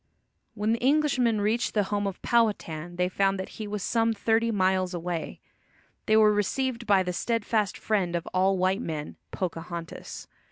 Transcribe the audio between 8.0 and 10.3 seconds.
of all white men, Pocahontas.